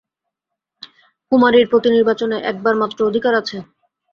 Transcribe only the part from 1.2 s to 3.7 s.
কুমারীর পতিনির্বাচনে একবার মাত্র অধিকার আছে।